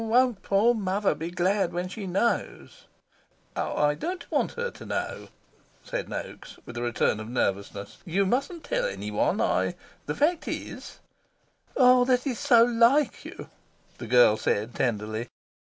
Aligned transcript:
"Oh, 0.01 0.05
won't 0.05 0.41
poor 0.41 0.73
Mother 0.73 1.13
be 1.13 1.29
glad 1.29 1.73
when 1.73 1.87
she 1.87 2.07
knows!" 2.07 2.85
"I 3.55 3.93
don't 3.93 4.31
want 4.31 4.53
her 4.53 4.71
to 4.71 4.83
know," 4.83 5.27
said 5.83 6.09
Noaks, 6.09 6.57
with 6.65 6.75
a 6.77 6.81
return 6.81 7.19
of 7.19 7.29
nervousness. 7.29 7.99
"You 8.03 8.25
mustn't 8.25 8.63
tell 8.63 8.87
any 8.87 9.11
one. 9.11 9.39
I 9.39 9.75
the 10.07 10.15
fact 10.15 10.47
is" 10.47 10.97
"Ah, 11.79 12.03
that 12.05 12.25
is 12.25 12.39
so 12.39 12.63
like 12.63 13.23
you!" 13.25 13.49
the 13.99 14.07
girl 14.07 14.37
said 14.37 14.73
tenderly. 14.73 15.27